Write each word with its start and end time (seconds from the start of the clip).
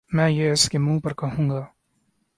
میں 0.11 0.29
یہ 0.29 0.51
اسکے 0.51 0.77
منہ 0.77 0.99
پر 0.99 1.13
کہوں 1.13 1.49
گا 1.49 1.65